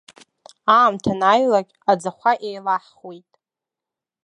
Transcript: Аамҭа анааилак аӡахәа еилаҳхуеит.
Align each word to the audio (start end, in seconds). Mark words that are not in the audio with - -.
Аамҭа 0.77 1.11
анааилак 1.15 1.67
аӡахәа 1.91 2.31
еилаҳхуеит. 2.47 3.29